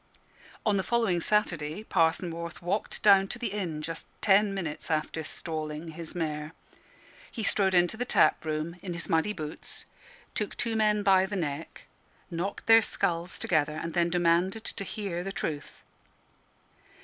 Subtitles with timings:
[0.65, 5.23] On the following Saturday Parson Morth walked down to the inn, just ten minutes after
[5.23, 6.53] stalling his mare.
[7.31, 9.85] He strode into the tap room in his muddy boots,
[10.33, 11.83] took two men by the neck,
[12.31, 15.83] knocked their skulls together, and then demanded to hear the truth.